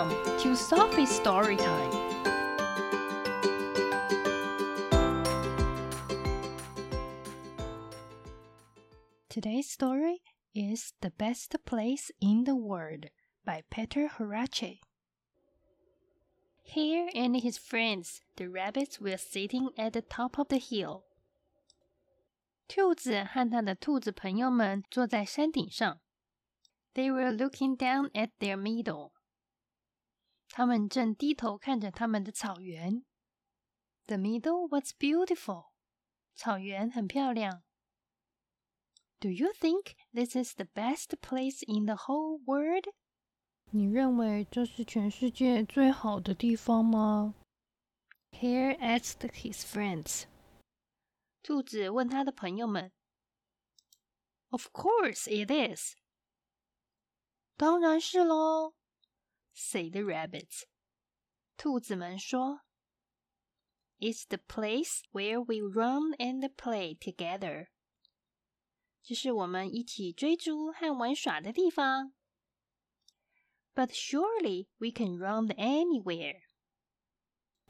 [0.00, 1.90] Welcome to Sophie's Story Time.
[9.28, 10.22] Today's story
[10.54, 13.08] is The Best Place in the World
[13.44, 14.78] by Peter Horáček.
[16.72, 21.04] Hare and his friends, the rabbits, were sitting at the top of the hill.
[22.66, 26.00] 兔子和他的兔子朋友们坐在山顶上。
[26.94, 29.10] They were looking down at their meadow.
[30.49, 33.03] 他们正低头看着他们的草原。
[34.07, 35.71] The meadow was beautiful.
[36.35, 37.63] 草原很漂亮。
[39.19, 42.93] Do you think this is the best place in the whole world?
[43.71, 47.33] 你认为这是全世界最好的地方吗？
[48.31, 50.25] Hare asked his friends.
[51.41, 52.91] 兔子问他的朋友们。
[54.49, 55.95] Of course it is.
[57.57, 58.73] 当然是喽
[59.53, 60.63] ，say the rabbits。
[61.57, 62.61] 兔子们说：“
[63.99, 67.67] It's the place where we run and play together。”
[69.01, 72.13] 这是我们一起追逐和玩耍的地方。
[73.73, 76.41] But surely we can run anywhere。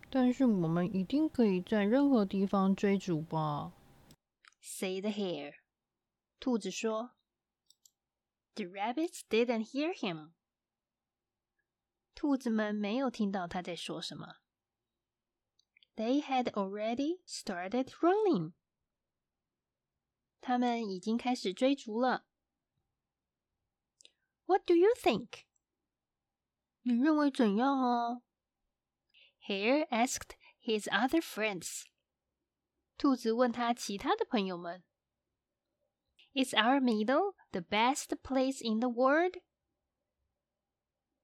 [0.10, 3.74] 但是我们一定可以在任何地方追逐吧？
[4.62, 5.56] Say the hare。
[6.40, 7.12] 兔子说。
[8.56, 10.32] The rabbits didn't hear him.
[12.20, 14.38] 兔子们没有听到他在说什么。
[15.96, 18.54] They had already started running.
[20.42, 22.26] 他们已经开始追逐了。
[24.46, 25.46] What do you think?
[26.82, 28.22] 你认为怎样啊？
[29.48, 31.86] Hare asked his other friends.
[32.98, 34.84] 兔子问他其他的朋友们。
[36.34, 39.38] Is our meadow the best place in the world?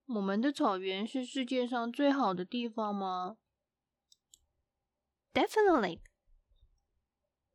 [0.06, 3.38] 我们的草原是世界上最好的地方吗
[5.34, 6.00] ？Definitely.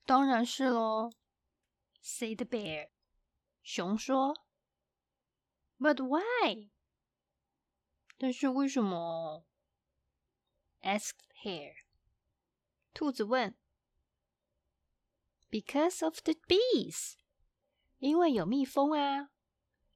[0.06, 1.12] 当然是喽。
[2.04, 2.90] Said the bear.
[3.64, 4.36] 熊说。
[5.80, 6.70] But why?
[8.18, 9.46] 但是为什么
[10.82, 11.76] ？Asked hare.
[12.94, 13.56] 兔子问。
[15.50, 17.14] Because of the bees.
[18.00, 19.30] 因为有蜜蜂啊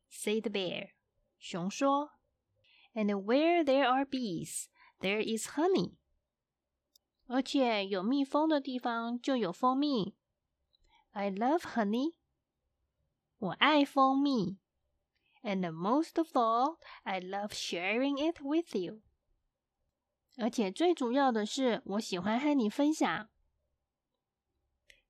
[0.10, 0.94] ，said the bear。
[1.38, 2.12] 熊说
[2.95, 4.67] ，And where there are bees,
[5.01, 5.97] there is honey。
[7.27, 10.17] 而且有蜜蜂的地方就有蜂蜜。
[11.13, 12.15] I love honey。
[13.39, 14.59] 我爱蜂蜜。
[15.43, 19.01] And most of all, I love sharing it with you。
[20.37, 23.31] 而且最主要的是，我喜欢和你分享。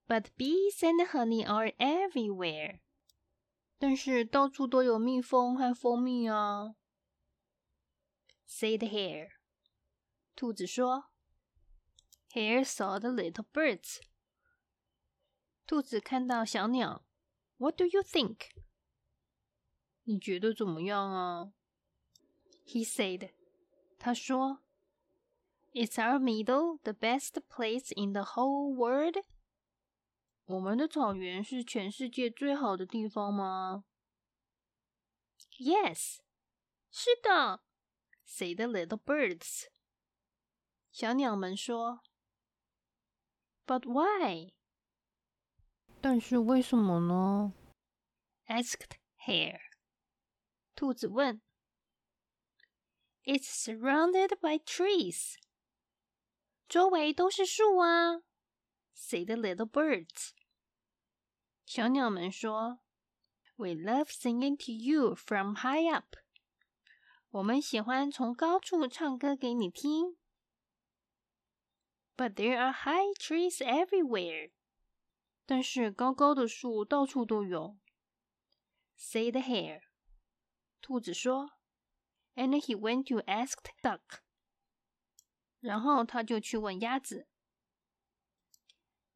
[0.06, 2.80] But bees and honey are everywhere。
[3.78, 6.74] 但是到处都有蜜蜂和蜂蜜啊。
[8.46, 9.30] Said the hare，
[10.34, 11.10] 兔子说。
[12.32, 14.00] Hare saw the little birds，
[15.66, 17.04] 兔子看到小鸟。
[17.56, 18.50] What do you think？
[20.04, 21.52] 你觉得怎么样啊？
[22.64, 23.32] He said，
[23.98, 24.62] 他说。
[25.72, 29.24] Is our meadow the best place in the whole world？
[30.46, 33.84] 我们的草原是全世界最好的地方吗？
[35.58, 36.18] Yes，
[36.90, 37.62] 是的。
[38.24, 39.66] Say the little birds。
[40.90, 42.00] 小鸟们说。
[43.66, 44.52] But why？
[46.00, 47.52] 但是为什么呢？
[48.46, 48.96] Asked
[49.26, 49.60] hare。
[50.74, 51.42] 兔子问。
[53.24, 55.36] It's surrounded by trees。
[56.68, 58.22] 周围都是树啊。
[58.94, 60.30] Say the little birds。
[61.66, 62.80] 小鸟们说：“
[63.56, 66.16] We love singing to you from high up。”
[67.34, 70.16] 我们喜欢从高处唱歌给你听。
[72.16, 74.50] But there are high trees everywhere。
[75.46, 77.78] 但是高高的树到处都有。
[78.96, 79.82] Say the hare。
[80.80, 81.50] 兔子说。
[82.34, 84.20] And he went to ask duck。
[85.60, 87.26] 然后他就去问鸭子。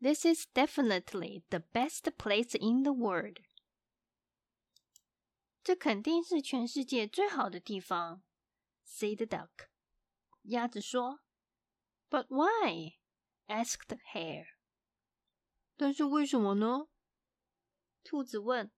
[0.00, 3.38] This is definitely the best place in the world.
[5.69, 8.23] 这肯定是全世界最好的地方。
[8.87, 9.69] Said the duck.
[10.45, 11.19] 鸭子说。
[12.09, 12.97] But why?
[13.45, 14.47] Asked hare
[15.77, 16.87] 但是为什么呢？
[18.03, 18.71] 兔子问。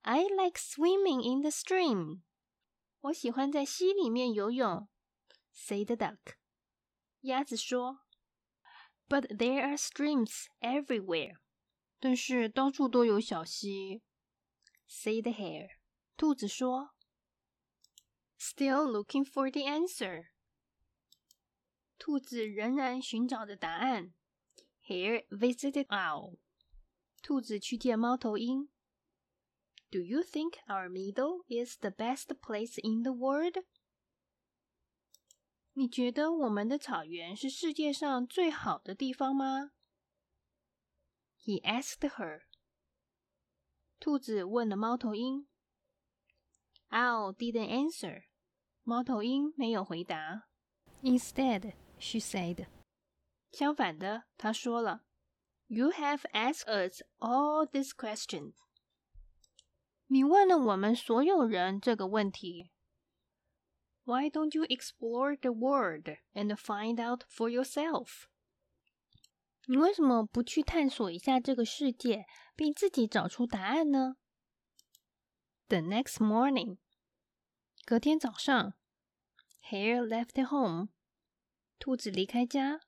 [0.00, 2.22] I like swimming in the stream.
[3.00, 4.88] 我喜欢在溪里面游泳。
[5.54, 6.36] Said the duck.
[7.20, 8.00] 鸭子说。
[9.10, 11.36] But there are streams everywhere.
[12.00, 14.02] 但是到处都有小溪。
[14.91, 15.69] Say the hare.
[16.15, 16.91] 兔子说。
[18.39, 20.27] still looking for the answer.
[21.97, 24.13] 兔子仍然寻找着答案。
[24.87, 26.37] Hare visited owl.
[27.21, 28.69] 兔子去见猫头鹰。
[29.89, 33.63] Do you think our meadow is the best place in the world?
[35.73, 39.71] 你觉得我们的草原是世界上最好的地方吗？
[41.39, 42.41] He asked her.
[44.01, 45.47] 兔子问了猫头鹰。
[46.89, 48.23] Owl didn't answer.
[48.83, 50.47] 猫头鹰没有回答。
[51.03, 52.67] Instead, she said.
[53.51, 55.01] 相反的，她说了：“
[55.67, 58.53] You have asked us all these questions。”
[60.07, 62.71] 你问了我们所有人这个问题。
[64.05, 68.27] Why don't you explore the world and find out for yourself？
[69.66, 72.26] 你为什么不去探索一下这个世界，
[72.56, 74.16] 并自己找出答案呢
[75.68, 76.78] ？The next morning，
[77.84, 78.74] 隔天早上
[79.70, 80.88] ，Hare left home，
[81.78, 82.80] 兔子离开家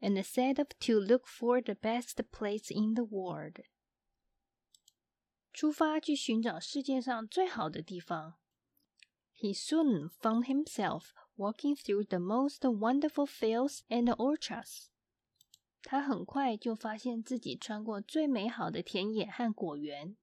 [0.00, 3.64] ，and set off to look for the best place in the world，
[5.52, 8.38] 出发去寻找世界上最好的地方。
[9.32, 14.88] He soon found himself walking through the most wonderful fields and orchards.
[15.85, 20.15] 他很快就发现自己穿过最美好的田野和果园。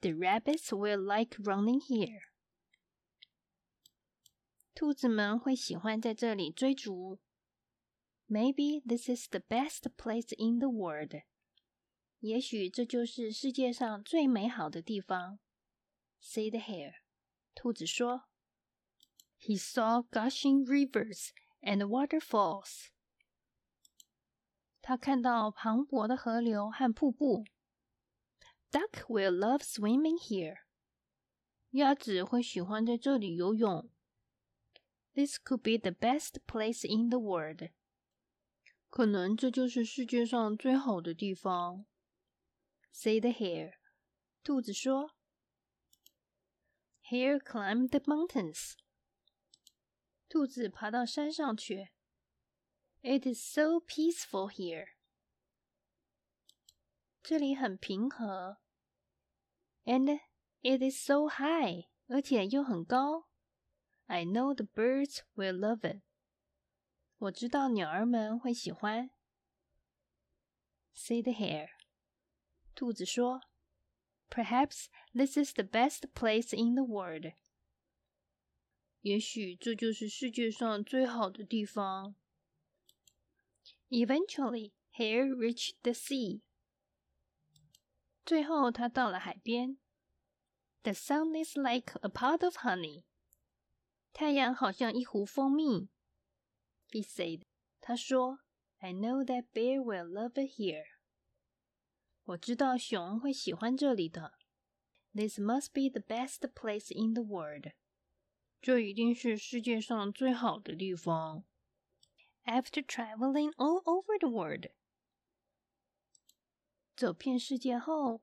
[0.00, 2.28] The rabbits will like running here.
[4.74, 7.18] 兔子们会喜欢在这里追逐。
[8.28, 11.22] Maybe this is the best place in the world.
[12.20, 15.40] 也许这就是世界上最美好的地方。
[16.22, 16.94] Said the hare.
[17.54, 18.26] 兔子说：“
[19.40, 21.30] He saw gushing rivers
[21.60, 22.90] and waterfalls。”
[24.82, 27.44] 他看到磅礴的河流和瀑布。
[28.70, 30.58] Duck will love swimming here。
[31.70, 33.90] 鸭子会喜欢在这里游泳。
[35.14, 37.70] This could be the best place in the world。
[38.88, 41.86] 可能这就是世界上最好的地方。
[42.92, 43.74] Say the hare。
[44.42, 45.12] 兔子说。
[47.10, 48.74] Hare climbed the mountains.
[50.28, 51.90] 兔子爬到山上去。
[53.02, 54.88] It is so peaceful here.
[57.22, 58.58] 这里很平和。
[59.84, 60.20] And
[60.62, 61.88] it is so high.
[62.08, 63.28] 而且又很高。
[64.06, 66.02] I know the birds will love it.
[67.18, 69.10] 我知道鸟儿们会喜欢。
[70.94, 71.70] Say the hare.
[72.74, 73.42] 兔子说。
[74.30, 77.32] Perhaps this is the best place in the world.
[79.00, 82.14] 也许这就是世界上最好的地方。
[83.92, 86.42] Eventually, Hare reached the sea.
[88.24, 89.78] 最后，他到了海边。
[90.82, 93.04] The sun is like a pot of honey.
[94.12, 95.88] 太阳好像一壶蜂蜜。
[96.90, 97.42] He said.
[97.80, 98.40] 他说，
[98.78, 100.84] I know that bear will love it here.
[102.24, 104.34] 我知道熊会喜欢这里的。
[105.14, 107.72] This must be the best place in the world。
[108.60, 111.44] 这一定是世界上最好的地方。
[112.44, 114.70] After traveling all over the world，
[116.96, 118.22] 走遍世界后，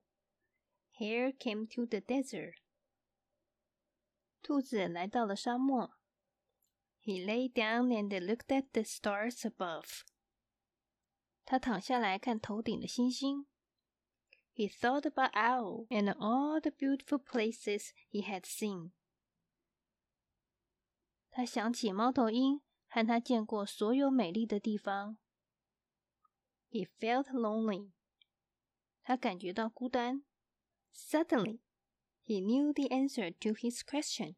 [0.97, 2.55] Hare came to the desert。
[4.41, 5.97] 兔子来到了沙漠。
[7.01, 10.01] He lay down and looked at the stars above。
[11.45, 13.45] 他躺下来看头顶的星星。
[14.55, 18.91] he thought about Owl and all the beautiful places he had seen.
[21.29, 25.17] 他想起猫头鹰 和他见过所有美丽的地方。
[26.69, 27.91] He felt lonely.
[29.03, 30.23] 他感觉到孤单。
[30.93, 31.59] Suddenly,
[32.23, 34.35] he knew the answer to his question.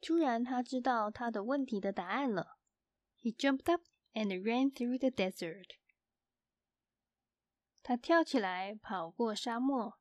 [0.00, 2.58] 突然，他知道他的问题的答案了。
[3.20, 5.76] He jumped up and ran through the desert.
[7.82, 9.98] 他跳起来，跑过沙漠，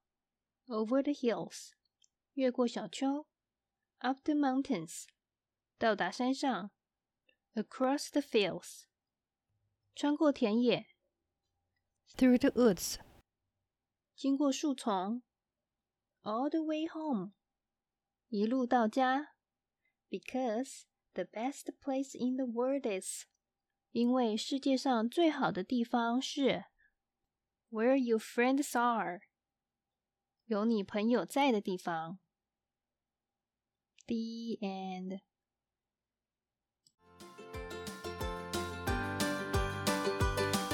[0.68, 1.72] over the hills，
[2.34, 3.28] 越过小丘，
[4.00, 5.06] up the mountains，
[5.82, 6.72] 到达山上，
[7.54, 8.84] across the fields，
[9.96, 10.88] 穿过田野，
[12.16, 12.98] through the woods，
[14.16, 15.22] 经过树丛，
[16.24, 17.34] all the way home，
[18.30, 19.36] 一路到家，
[20.10, 20.84] because
[21.14, 23.26] the best place in the world is，
[23.92, 26.66] 因为世界上最好的地方是。
[27.70, 29.24] Where your friends are，
[30.46, 32.20] 有你朋友在的地方。
[34.06, 35.20] The end.